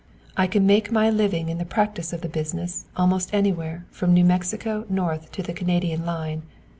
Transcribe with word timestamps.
I 0.35 0.47
can 0.47 0.65
make 0.65 0.91
my 0.91 1.11
living 1.11 1.47
in 1.49 1.59
the 1.59 1.63
practice 1.63 2.11
of 2.11 2.21
the 2.21 2.27
business 2.27 2.85
almost 2.97 3.31
anywhere 3.35 3.85
from 3.91 4.15
New 4.15 4.25
Mexico 4.25 4.83
north 4.89 5.31
to 5.33 5.43
the 5.43 5.53
Canadian 5.53 6.07
line. 6.07 6.41